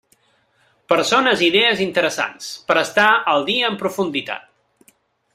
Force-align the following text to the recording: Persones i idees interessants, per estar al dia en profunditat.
Persones 0.93 1.43
i 1.43 1.49
idees 1.51 1.83
interessants, 1.85 2.47
per 2.71 2.77
estar 2.81 3.05
al 3.35 3.45
dia 3.53 3.69
en 3.73 3.77
profunditat. 3.83 4.91